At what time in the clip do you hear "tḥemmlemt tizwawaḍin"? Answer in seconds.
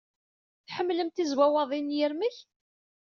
0.67-1.85